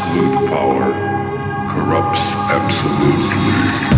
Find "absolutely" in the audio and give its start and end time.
2.52-3.97